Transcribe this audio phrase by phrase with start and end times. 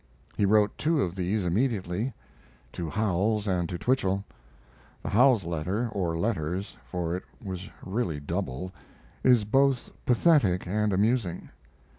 [0.35, 2.11] He wrote two of these immediately
[2.73, 4.25] to Howells and to Twichell.
[5.03, 8.71] The Howells letter (or letters, for it was really double)
[9.23, 11.51] is both pathetic and amusing.